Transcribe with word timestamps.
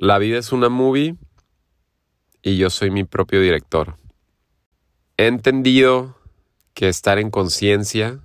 La 0.00 0.18
vida 0.18 0.38
es 0.38 0.52
una 0.52 0.68
movie 0.68 1.16
y 2.40 2.56
yo 2.56 2.70
soy 2.70 2.92
mi 2.92 3.02
propio 3.02 3.40
director. 3.40 3.96
He 5.16 5.26
entendido 5.26 6.16
que 6.72 6.88
estar 6.88 7.18
en 7.18 7.32
conciencia 7.32 8.20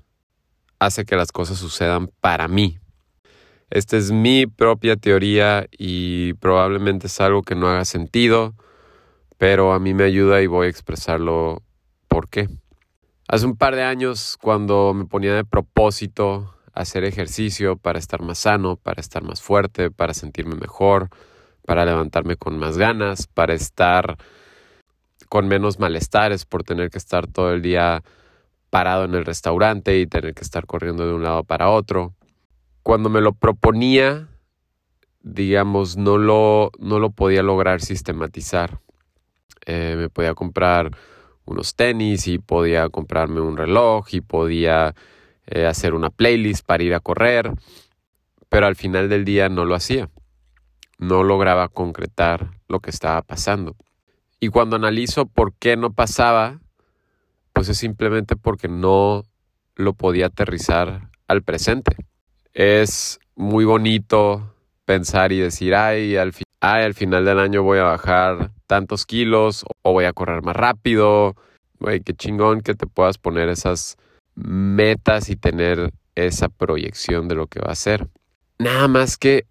hace 0.78 1.04
que 1.04 1.16
las 1.16 1.32
cosas 1.32 1.58
sucedan 1.58 2.12
para 2.22 2.48
mí. 2.48 2.78
Esta 3.72 3.98
es 3.98 4.12
mi 4.12 4.46
propia 4.46 4.98
teoría 4.98 5.66
y 5.72 6.34
probablemente 6.34 7.08
es 7.08 7.20
algo 7.20 7.42
que 7.42 7.56
no 7.56 7.68
haga 7.68 7.86
sentido, 7.86 8.54
pero 9.40 9.74
a 9.74 9.80
mí 9.80 9.96
me 9.96 10.04
ayuda 10.04 10.44
y 10.44 10.46
voy 10.46 10.68
a 10.68 10.70
expresarlo 10.70 11.64
por 12.08 12.30
qué. 12.30 12.50
Hace 13.28 13.48
un 13.48 13.58
par 13.58 13.76
de 13.76 13.82
años, 13.82 14.38
cuando 14.40 14.94
me 14.94 15.06
ponía 15.06 15.34
de 15.34 15.44
propósito 15.44 16.54
hacer 16.72 17.04
ejercicio 17.04 17.78
para 17.78 17.98
estar 17.98 18.22
más 18.22 18.38
sano, 18.38 18.76
para 18.76 19.02
estar 19.02 19.24
más 19.24 19.42
fuerte, 19.42 19.90
para 19.90 20.14
sentirme 20.14 20.54
mejor, 20.54 21.10
para 21.66 21.86
levantarme 21.86 22.36
con 22.36 22.58
más 22.58 22.78
ganas, 22.78 23.28
para 23.28 23.54
estar 23.54 24.18
con 25.30 25.48
menos 25.48 25.80
malestares 25.80 26.46
por 26.46 26.64
tener 26.64 26.90
que 26.90 26.98
estar 26.98 27.28
todo 27.28 27.54
el 27.54 27.62
día 27.62 28.04
parado 28.70 29.06
en 29.06 29.16
el 29.16 29.26
restaurante 29.26 30.00
y 30.00 30.06
tener 30.06 30.34
que 30.34 30.44
estar 30.44 30.66
corriendo 30.66 31.08
de 31.08 31.14
un 31.14 31.24
lado 31.24 31.44
para 31.44 31.70
otro. 31.70 32.14
Cuando 32.84 33.10
me 33.10 33.22
lo 33.22 33.34
proponía, 33.34 34.28
digamos, 35.22 35.98
no 35.98 36.18
lo, 36.18 36.72
no 36.78 37.00
lo 37.00 37.12
podía 37.12 37.44
lograr 37.44 37.82
sistematizar. 37.82 38.80
Eh, 39.66 39.96
me 39.98 40.10
podía 40.10 40.34
comprar 40.34 40.92
unos 41.46 41.76
tenis 41.76 42.28
y 42.28 42.40
podía 42.40 42.90
comprarme 42.90 43.42
un 43.42 43.58
reloj 43.58 44.08
y 44.12 44.22
podía 44.22 44.94
eh, 45.48 45.66
hacer 45.66 45.94
una 45.94 46.10
playlist 46.10 46.66
para 46.66 46.84
ir 46.84 46.94
a 46.94 47.00
correr, 47.00 47.52
pero 48.50 48.68
al 48.68 48.76
final 48.76 49.10
del 49.10 49.26
día 49.26 49.50
no 49.50 49.66
lo 49.66 49.76
hacía 49.76 50.10
no 51.08 51.24
lograba 51.24 51.68
concretar 51.70 52.52
lo 52.68 52.80
que 52.80 52.90
estaba 52.90 53.22
pasando. 53.22 53.76
Y 54.40 54.50
cuando 54.50 54.76
analizo 54.76 55.26
por 55.26 55.54
qué 55.54 55.78
no 55.78 55.94
pasaba, 55.94 56.60
pues 57.54 57.70
es 57.70 57.78
simplemente 57.78 58.36
porque 58.36 58.68
no 58.68 59.24
lo 59.76 59.94
podía 59.94 60.28
aterrizar 60.28 61.10
al 61.28 61.44
presente. 61.44 61.96
Es 62.54 63.20
muy 63.36 63.66
bonito 63.66 64.54
pensar 64.86 65.32
y 65.32 65.40
decir, 65.40 65.76
ay, 65.76 66.18
al, 66.18 66.34
al 66.60 66.94
final 66.94 67.26
del 67.26 67.40
año 67.40 67.64
voy 67.64 67.80
a 67.80 67.84
bajar 67.84 68.52
tantos 68.68 69.06
kilos 69.06 69.66
o 69.82 69.94
voy 69.94 70.06
a 70.06 70.14
correr 70.14 70.42
más 70.44 70.56
rápido. 70.56 71.36
Güey, 71.80 72.02
qué 72.02 72.14
chingón 72.14 72.62
que 72.62 72.76
te 72.76 72.88
puedas 72.88 73.18
poner 73.18 73.50
esas 73.50 73.98
metas 74.36 75.30
y 75.30 75.36
tener 75.36 75.94
esa 76.16 76.50
proyección 76.50 77.28
de 77.28 77.36
lo 77.36 77.48
que 77.48 77.60
va 77.60 77.72
a 77.72 77.76
ser. 77.76 78.08
Nada 78.60 78.88
más 78.88 79.18
que 79.18 79.46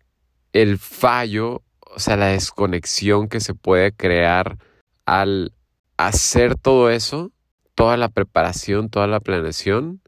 el 0.53 0.79
fallo, 0.79 1.63
o 1.81 1.99
sea, 1.99 2.17
la 2.17 2.27
desconexión 2.27 3.29
que 3.29 3.41
se 3.41 3.55
puede 3.55 3.93
crear 3.93 4.59
al 5.07 5.53
hacer 5.97 6.57
todo 6.57 6.91
eso, 6.91 7.33
toda 7.75 7.97
la 7.97 8.09
preparación, 8.09 8.89
toda 8.89 9.07
la 9.07 9.21
planeación, 9.21 10.01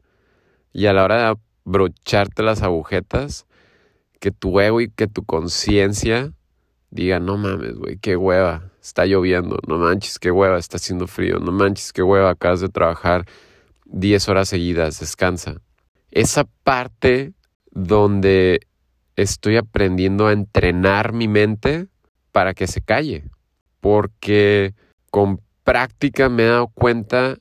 y 0.73 0.87
a 0.87 0.93
la 0.93 1.03
hora 1.03 1.17
de 1.17 1.39
abrocharte 1.65 2.43
las 2.43 2.61
agujetas, 2.61 3.45
que 4.19 4.31
tu 4.31 4.59
ego 4.59 4.81
y 4.81 4.89
que 4.89 5.07
tu 5.07 5.23
conciencia 5.23 6.33
diga, 6.89 7.19
no 7.19 7.37
mames, 7.37 7.75
güey, 7.75 7.97
qué 7.97 8.15
hueva, 8.15 8.71
está 8.81 9.05
lloviendo, 9.05 9.59
no 9.67 9.77
manches, 9.77 10.17
qué 10.17 10.31
hueva, 10.31 10.57
está 10.57 10.77
haciendo 10.77 11.07
frío, 11.07 11.39
no 11.39 11.51
manches, 11.51 11.91
qué 11.91 12.01
hueva, 12.01 12.29
acabas 12.29 12.61
de 12.61 12.69
trabajar 12.69 13.25
10 13.85 14.29
horas 14.29 14.49
seguidas, 14.49 14.99
descansa. 14.99 15.61
Esa 16.11 16.45
parte 16.63 17.33
donde 17.71 18.61
estoy 19.15 19.57
aprendiendo 19.57 20.27
a 20.27 20.33
entrenar 20.33 21.13
mi 21.13 21.27
mente 21.27 21.87
para 22.31 22.53
que 22.53 22.67
se 22.67 22.81
calle. 22.81 23.23
Porque 23.79 24.73
con 25.11 25.41
práctica 25.63 26.29
me 26.29 26.43
he 26.43 26.47
dado 26.47 26.67
cuenta 26.67 27.37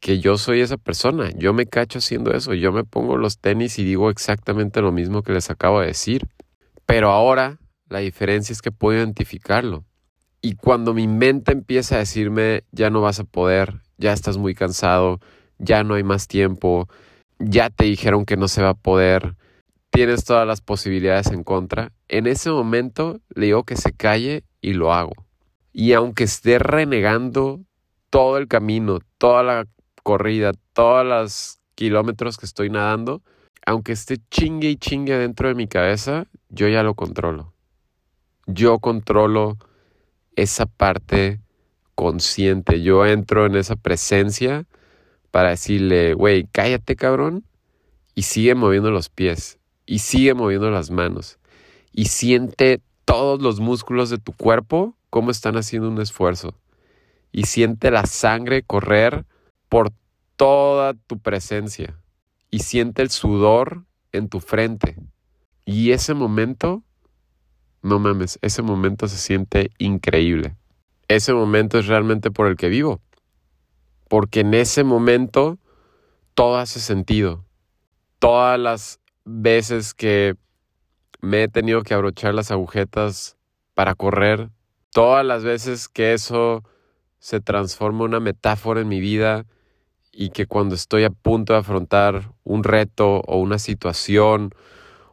que 0.00 0.18
yo 0.20 0.38
soy 0.38 0.60
esa 0.60 0.76
persona. 0.76 1.30
Yo 1.36 1.52
me 1.52 1.66
cacho 1.66 1.98
haciendo 1.98 2.32
eso. 2.32 2.54
Yo 2.54 2.72
me 2.72 2.84
pongo 2.84 3.16
los 3.16 3.38
tenis 3.38 3.78
y 3.78 3.84
digo 3.84 4.10
exactamente 4.10 4.80
lo 4.80 4.92
mismo 4.92 5.22
que 5.22 5.32
les 5.32 5.50
acabo 5.50 5.80
de 5.80 5.88
decir. 5.88 6.26
Pero 6.86 7.10
ahora 7.10 7.58
la 7.88 7.98
diferencia 7.98 8.52
es 8.52 8.62
que 8.62 8.72
puedo 8.72 8.98
identificarlo. 8.98 9.84
Y 10.42 10.54
cuando 10.54 10.94
mi 10.94 11.06
mente 11.06 11.52
empieza 11.52 11.96
a 11.96 11.98
decirme, 11.98 12.64
ya 12.72 12.88
no 12.88 13.02
vas 13.02 13.20
a 13.20 13.24
poder, 13.24 13.82
ya 13.98 14.12
estás 14.12 14.38
muy 14.38 14.54
cansado, 14.54 15.20
ya 15.58 15.84
no 15.84 15.94
hay 15.94 16.02
más 16.02 16.28
tiempo, 16.28 16.88
ya 17.38 17.68
te 17.68 17.84
dijeron 17.84 18.24
que 18.24 18.38
no 18.38 18.48
se 18.48 18.62
va 18.62 18.70
a 18.70 18.74
poder, 18.74 19.36
tienes 19.90 20.24
todas 20.24 20.46
las 20.46 20.60
posibilidades 20.60 21.28
en 21.28 21.44
contra, 21.44 21.92
en 22.08 22.26
ese 22.26 22.50
momento 22.50 23.20
le 23.34 23.46
digo 23.46 23.64
que 23.64 23.76
se 23.76 23.92
calle 23.92 24.44
y 24.60 24.72
lo 24.72 24.92
hago. 24.92 25.12
Y 25.72 25.92
aunque 25.92 26.24
esté 26.24 26.58
renegando 26.58 27.60
todo 28.08 28.38
el 28.38 28.48
camino, 28.48 29.00
toda 29.18 29.42
la 29.42 29.66
corrida, 30.02 30.52
todos 30.72 31.04
los 31.04 31.58
kilómetros 31.74 32.38
que 32.38 32.46
estoy 32.46 32.70
nadando, 32.70 33.22
aunque 33.66 33.92
esté 33.92 34.18
chingue 34.30 34.70
y 34.70 34.76
chingue 34.76 35.16
dentro 35.16 35.48
de 35.48 35.54
mi 35.54 35.68
cabeza, 35.68 36.26
yo 36.48 36.68
ya 36.68 36.82
lo 36.82 36.94
controlo. 36.94 37.52
Yo 38.46 38.78
controlo 38.78 39.58
esa 40.34 40.66
parte 40.66 41.40
consciente. 41.94 42.82
Yo 42.82 43.06
entro 43.06 43.46
en 43.46 43.56
esa 43.56 43.76
presencia 43.76 44.64
para 45.30 45.50
decirle, 45.50 46.14
güey, 46.14 46.48
cállate 46.50 46.96
cabrón, 46.96 47.44
y 48.14 48.22
sigue 48.22 48.54
moviendo 48.54 48.90
los 48.90 49.08
pies 49.08 49.59
y 49.90 49.98
sigue 49.98 50.34
moviendo 50.34 50.70
las 50.70 50.92
manos 50.92 51.40
y 51.92 52.04
siente 52.04 52.80
todos 53.04 53.42
los 53.42 53.58
músculos 53.58 54.08
de 54.08 54.18
tu 54.18 54.32
cuerpo 54.32 54.96
cómo 55.10 55.32
están 55.32 55.56
haciendo 55.56 55.88
un 55.88 56.00
esfuerzo 56.00 56.54
y 57.32 57.46
siente 57.46 57.90
la 57.90 58.06
sangre 58.06 58.62
correr 58.62 59.24
por 59.68 59.90
toda 60.36 60.94
tu 60.94 61.18
presencia 61.18 61.98
y 62.52 62.60
siente 62.60 63.02
el 63.02 63.10
sudor 63.10 63.84
en 64.12 64.28
tu 64.28 64.38
frente 64.38 64.94
y 65.64 65.90
ese 65.90 66.14
momento 66.14 66.84
no 67.82 67.98
mames, 67.98 68.38
ese 68.42 68.62
momento 68.62 69.08
se 69.08 69.16
siente 69.16 69.72
increíble. 69.78 70.54
Ese 71.08 71.32
momento 71.32 71.78
es 71.78 71.86
realmente 71.86 72.30
por 72.30 72.46
el 72.46 72.56
que 72.56 72.68
vivo. 72.68 73.00
Porque 74.08 74.40
en 74.40 74.54
ese 74.54 74.84
momento 74.84 75.58
todo 76.34 76.58
hace 76.58 76.78
sentido. 76.78 77.44
Todas 78.18 78.60
las 78.60 78.99
veces 79.24 79.94
que 79.94 80.36
me 81.20 81.44
he 81.44 81.48
tenido 81.48 81.82
que 81.82 81.94
abrochar 81.94 82.34
las 82.34 82.50
agujetas 82.50 83.36
para 83.74 83.94
correr, 83.94 84.50
todas 84.90 85.24
las 85.24 85.44
veces 85.44 85.88
que 85.88 86.12
eso 86.12 86.64
se 87.18 87.40
transforma 87.40 88.00
en 88.00 88.10
una 88.10 88.20
metáfora 88.20 88.80
en 88.80 88.88
mi 88.88 89.00
vida 89.00 89.46
y 90.12 90.30
que 90.30 90.46
cuando 90.46 90.74
estoy 90.74 91.04
a 91.04 91.10
punto 91.10 91.52
de 91.52 91.60
afrontar 91.60 92.32
un 92.44 92.64
reto 92.64 93.20
o 93.20 93.38
una 93.38 93.58
situación 93.58 94.54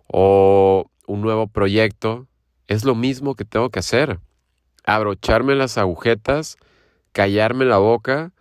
o 0.08 0.90
un 1.06 1.22
nuevo 1.22 1.48
proyecto, 1.48 2.28
es 2.68 2.84
lo 2.84 2.96
mismo 2.96 3.36
que 3.36 3.46
tengo 3.46 3.70
que 3.70 3.80
hacer. 3.80 4.20
Abrocharme 4.86 5.56
las 5.56 5.78
agujetas, 5.78 6.58
callarme 7.12 7.66
la 7.66 7.78
boca, 7.78 8.32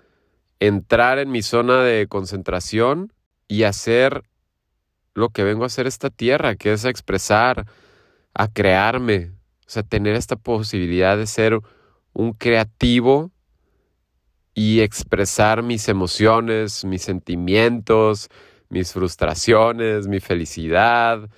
entrar 0.60 1.18
en 1.18 1.30
mi 1.30 1.42
zona 1.42 1.82
de 1.82 2.06
concentración 2.08 3.12
y 3.48 3.64
hacer 3.64 4.22
lo 5.16 5.30
que 5.30 5.44
vengo 5.44 5.64
a 5.64 5.66
hacer 5.66 5.86
esta 5.86 6.10
tierra, 6.10 6.56
que 6.56 6.72
es 6.72 6.84
expresar, 6.84 7.66
a 8.34 8.48
crearme, 8.48 9.32
o 9.66 9.70
sea, 9.70 9.82
tener 9.82 10.14
esta 10.14 10.36
posibilidad 10.36 11.16
de 11.16 11.26
ser 11.26 11.58
un 12.12 12.32
creativo 12.32 13.32
y 14.54 14.80
expresar 14.80 15.62
mis 15.62 15.88
emociones, 15.88 16.84
mis 16.84 17.02
sentimientos, 17.02 18.28
mis 18.68 18.92
frustraciones, 18.92 20.06
mi 20.06 20.20
felicidad, 20.20 21.30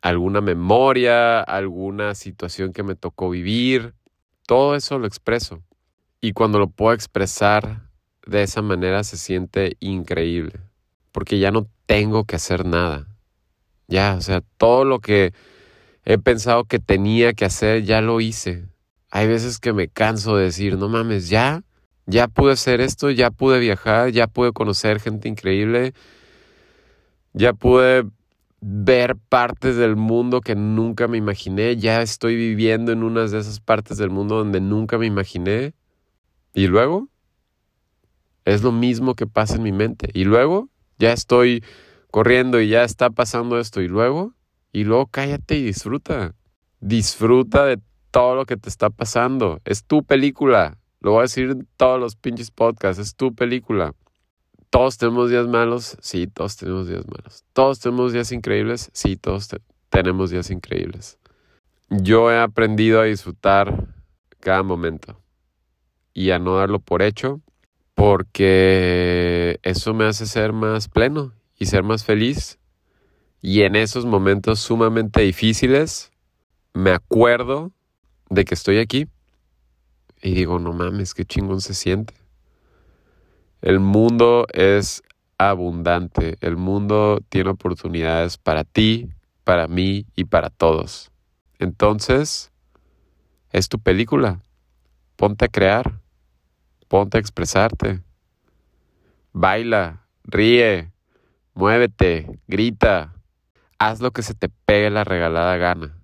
alguna 0.00 0.40
memoria, 0.40 1.40
alguna 1.40 2.14
situación 2.14 2.72
que 2.72 2.84
me 2.84 2.94
tocó 2.94 3.30
vivir, 3.30 3.94
todo 4.46 4.76
eso 4.76 4.98
lo 4.98 5.06
expreso. 5.06 5.64
Y 6.20 6.32
cuando 6.32 6.60
lo 6.60 6.68
puedo 6.68 6.94
expresar 6.94 7.88
de 8.24 8.42
esa 8.42 8.62
manera 8.62 9.02
se 9.02 9.16
siente 9.16 9.76
increíble, 9.80 10.60
porque 11.18 11.40
ya 11.40 11.50
no 11.50 11.66
tengo 11.86 12.22
que 12.22 12.36
hacer 12.36 12.64
nada. 12.64 13.08
Ya, 13.88 14.14
o 14.16 14.20
sea, 14.20 14.40
todo 14.56 14.84
lo 14.84 15.00
que 15.00 15.32
he 16.04 16.16
pensado 16.16 16.62
que 16.62 16.78
tenía 16.78 17.32
que 17.32 17.44
hacer, 17.44 17.82
ya 17.82 18.00
lo 18.00 18.20
hice. 18.20 18.68
Hay 19.10 19.26
veces 19.26 19.58
que 19.58 19.72
me 19.72 19.88
canso 19.88 20.36
de 20.36 20.44
decir, 20.44 20.78
no 20.78 20.88
mames, 20.88 21.28
ya, 21.28 21.64
ya 22.06 22.28
pude 22.28 22.52
hacer 22.52 22.80
esto, 22.80 23.10
ya 23.10 23.32
pude 23.32 23.58
viajar, 23.58 24.10
ya 24.10 24.28
pude 24.28 24.52
conocer 24.52 25.00
gente 25.00 25.28
increíble, 25.28 25.92
ya 27.32 27.52
pude 27.52 28.04
ver 28.60 29.16
partes 29.16 29.74
del 29.74 29.96
mundo 29.96 30.40
que 30.40 30.54
nunca 30.54 31.08
me 31.08 31.18
imaginé, 31.18 31.78
ya 31.78 32.00
estoy 32.00 32.36
viviendo 32.36 32.92
en 32.92 33.02
unas 33.02 33.32
de 33.32 33.40
esas 33.40 33.58
partes 33.58 33.98
del 33.98 34.10
mundo 34.10 34.36
donde 34.36 34.60
nunca 34.60 34.98
me 34.98 35.06
imaginé. 35.06 35.74
Y 36.54 36.68
luego, 36.68 37.08
es 38.44 38.62
lo 38.62 38.70
mismo 38.70 39.14
que 39.16 39.26
pasa 39.26 39.56
en 39.56 39.64
mi 39.64 39.72
mente. 39.72 40.10
Y 40.14 40.22
luego, 40.22 40.68
ya 40.98 41.12
estoy 41.12 41.64
corriendo 42.10 42.60
y 42.60 42.68
ya 42.68 42.84
está 42.84 43.10
pasando 43.10 43.58
esto 43.58 43.80
y 43.80 43.88
luego, 43.88 44.34
y 44.72 44.84
luego 44.84 45.06
cállate 45.06 45.56
y 45.56 45.62
disfruta. 45.62 46.34
Disfruta 46.80 47.64
de 47.64 47.80
todo 48.10 48.34
lo 48.34 48.46
que 48.46 48.56
te 48.56 48.68
está 48.68 48.90
pasando. 48.90 49.60
Es 49.64 49.84
tu 49.84 50.04
película. 50.04 50.78
Lo 51.00 51.12
voy 51.12 51.20
a 51.20 51.22
decir 51.22 51.50
en 51.50 51.68
todos 51.76 51.98
los 51.98 52.16
pinches 52.16 52.50
podcasts. 52.50 53.00
Es 53.00 53.14
tu 53.14 53.34
película. 53.34 53.94
Todos 54.70 54.98
tenemos 54.98 55.30
días 55.30 55.46
malos. 55.48 55.96
Sí, 56.00 56.26
todos 56.26 56.56
tenemos 56.56 56.88
días 56.88 57.04
malos. 57.08 57.44
Todos 57.52 57.80
tenemos 57.80 58.12
días 58.12 58.32
increíbles. 58.32 58.90
Sí, 58.92 59.16
todos 59.16 59.48
tenemos 59.88 60.30
días 60.30 60.50
increíbles. 60.50 61.18
Yo 61.90 62.30
he 62.30 62.38
aprendido 62.38 63.00
a 63.00 63.04
disfrutar 63.04 63.86
cada 64.40 64.62
momento 64.62 65.20
y 66.12 66.30
a 66.30 66.38
no 66.38 66.56
darlo 66.56 66.80
por 66.80 67.02
hecho 67.02 67.40
porque 67.98 69.58
eso 69.64 69.92
me 69.92 70.04
hace 70.04 70.26
ser 70.26 70.52
más 70.52 70.86
pleno 70.86 71.32
y 71.58 71.66
ser 71.66 71.82
más 71.82 72.04
feliz. 72.04 72.60
Y 73.42 73.62
en 73.62 73.74
esos 73.74 74.06
momentos 74.06 74.60
sumamente 74.60 75.22
difíciles 75.22 76.12
me 76.72 76.92
acuerdo 76.92 77.72
de 78.30 78.44
que 78.44 78.54
estoy 78.54 78.78
aquí 78.78 79.08
y 80.22 80.32
digo, 80.32 80.60
no 80.60 80.72
mames, 80.72 81.12
qué 81.12 81.24
chingón 81.24 81.60
se 81.60 81.74
siente. 81.74 82.14
El 83.62 83.80
mundo 83.80 84.46
es 84.52 85.02
abundante, 85.36 86.36
el 86.40 86.56
mundo 86.56 87.18
tiene 87.28 87.50
oportunidades 87.50 88.38
para 88.38 88.62
ti, 88.62 89.08
para 89.42 89.66
mí 89.66 90.06
y 90.14 90.26
para 90.26 90.50
todos. 90.50 91.10
Entonces, 91.58 92.52
es 93.50 93.68
tu 93.68 93.80
película. 93.80 94.40
Ponte 95.16 95.46
a 95.46 95.48
crear, 95.48 95.98
ponte 96.88 97.18
a 97.18 97.20
expresarte. 97.20 98.02
Baila, 99.32 100.06
ríe, 100.24 100.90
muévete, 101.54 102.40
grita. 102.48 103.14
Haz 103.78 104.00
lo 104.00 104.10
que 104.10 104.22
se 104.22 104.34
te 104.34 104.48
pegue 104.48 104.90
la 104.90 105.04
regalada 105.04 105.56
gana. 105.56 105.96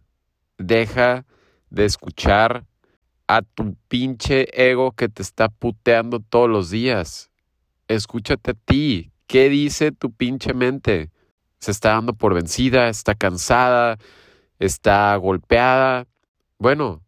Deja 0.59 1.25
de 1.71 1.85
escuchar 1.85 2.65
a 3.27 3.43
tu 3.43 3.75
pinche 3.89 4.47
ego 4.53 4.93
que 4.93 5.09
te 5.09 5.23
está 5.23 5.49
puteando 5.49 6.21
todos 6.21 6.49
los 6.49 6.71
días. 6.71 7.31
Escúchate 7.89 8.53
a 8.53 8.55
ti. 8.55 9.11
¿Qué 9.27 9.49
dice 9.49 9.91
tu 9.91 10.13
pinche 10.13 10.55
mente? 10.55 11.11
Se 11.59 11.71
está 11.71 11.95
dando 11.95 12.13
por 12.13 12.35
vencida, 12.35 12.89
está 12.89 13.15
cansada, 13.15 13.99
está 14.59 15.17
golpeada. 15.17 16.07
Bueno, 16.59 17.03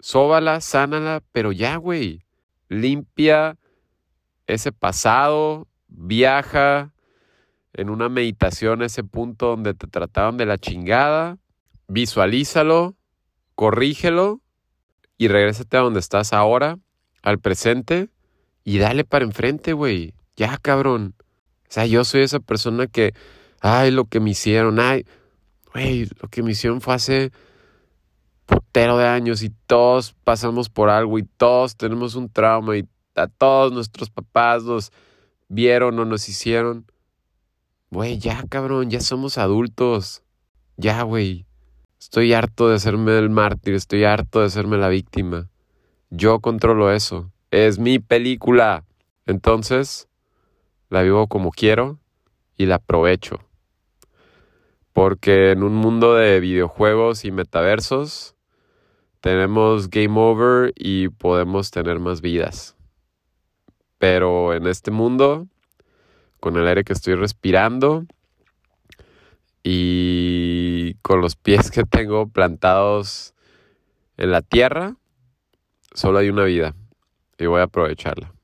sóbala, 0.00 0.60
sánala, 0.60 1.22
pero 1.32 1.52
ya, 1.52 1.76
güey. 1.76 2.25
Limpia 2.68 3.56
ese 4.46 4.72
pasado, 4.72 5.66
viaja 5.88 6.92
en 7.72 7.90
una 7.90 8.08
meditación 8.08 8.82
a 8.82 8.86
ese 8.86 9.04
punto 9.04 9.48
donde 9.48 9.74
te 9.74 9.86
trataron 9.86 10.36
de 10.36 10.46
la 10.46 10.58
chingada, 10.58 11.38
visualízalo, 11.88 12.96
corrígelo 13.54 14.40
y 15.18 15.28
regrésate 15.28 15.76
a 15.76 15.80
donde 15.80 16.00
estás 16.00 16.32
ahora, 16.32 16.78
al 17.22 17.38
presente, 17.38 18.08
y 18.64 18.78
dale 18.78 19.04
para 19.04 19.24
enfrente, 19.24 19.72
güey. 19.72 20.14
Ya, 20.36 20.56
cabrón. 20.58 21.14
O 21.68 21.68
sea, 21.68 21.86
yo 21.86 22.04
soy 22.04 22.22
esa 22.22 22.40
persona 22.40 22.86
que, 22.86 23.14
ay, 23.60 23.90
lo 23.90 24.04
que 24.06 24.20
me 24.20 24.30
hicieron, 24.30 24.78
ay, 24.80 25.06
güey, 25.72 26.08
lo 26.20 26.28
que 26.28 26.42
me 26.42 26.52
hicieron 26.52 26.80
fue 26.80 26.94
hace 26.94 27.30
putero 28.46 28.96
de 28.96 29.06
años 29.06 29.42
y 29.42 29.50
todos 29.66 30.14
pasamos 30.24 30.68
por 30.68 30.88
algo 30.88 31.18
y 31.18 31.24
todos 31.24 31.76
tenemos 31.76 32.14
un 32.14 32.30
trauma 32.30 32.76
y 32.76 32.88
a 33.14 33.26
todos 33.26 33.72
nuestros 33.72 34.10
papás 34.10 34.64
nos 34.64 34.92
vieron 35.48 35.98
o 35.98 36.04
nos 36.04 36.28
hicieron. 36.28 36.86
Güey, 37.90 38.18
ya, 38.18 38.44
cabrón, 38.48 38.90
ya 38.90 39.00
somos 39.00 39.38
adultos. 39.38 40.22
Ya, 40.76 41.02
güey. 41.02 41.46
Estoy 41.98 42.34
harto 42.34 42.68
de 42.68 42.76
hacerme 42.76 43.18
el 43.18 43.30
mártir, 43.30 43.74
estoy 43.74 44.04
harto 44.04 44.40
de 44.40 44.46
hacerme 44.46 44.76
la 44.76 44.88
víctima. 44.88 45.48
Yo 46.10 46.40
controlo 46.40 46.92
eso. 46.92 47.32
Es 47.50 47.78
mi 47.78 47.98
película. 47.98 48.84
Entonces, 49.24 50.08
la 50.88 51.02
vivo 51.02 51.26
como 51.26 51.50
quiero 51.50 51.98
y 52.56 52.66
la 52.66 52.76
aprovecho. 52.76 53.40
Porque 54.92 55.50
en 55.50 55.62
un 55.62 55.74
mundo 55.74 56.14
de 56.14 56.38
videojuegos 56.38 57.24
y 57.24 57.32
metaversos, 57.32 58.35
tenemos 59.26 59.90
game 59.90 60.20
over 60.20 60.72
y 60.76 61.08
podemos 61.08 61.72
tener 61.72 61.98
más 61.98 62.20
vidas. 62.20 62.76
Pero 63.98 64.54
en 64.54 64.68
este 64.68 64.92
mundo, 64.92 65.48
con 66.38 66.56
el 66.56 66.68
aire 66.68 66.84
que 66.84 66.92
estoy 66.92 67.16
respirando, 67.16 68.06
y 69.64 70.94
con 71.02 71.20
los 71.20 71.34
pies 71.34 71.72
que 71.72 71.82
tengo 71.82 72.28
plantados 72.28 73.34
en 74.16 74.30
la 74.30 74.42
tierra, 74.42 74.94
solo 75.92 76.18
hay 76.18 76.28
una 76.28 76.44
vida 76.44 76.76
y 77.36 77.46
voy 77.46 77.58
a 77.58 77.64
aprovecharla. 77.64 78.35